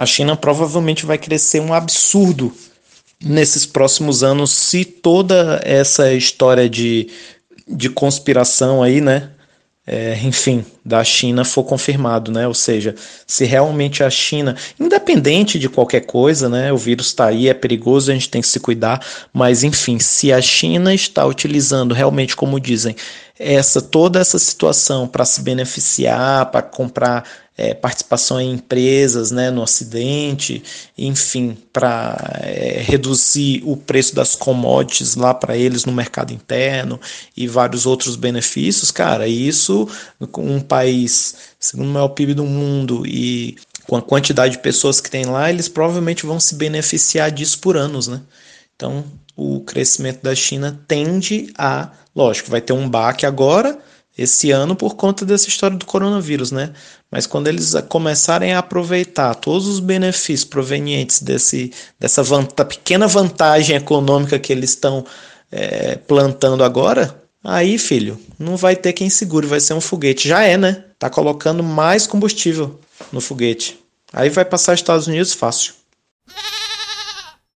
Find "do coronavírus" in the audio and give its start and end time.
55.76-56.50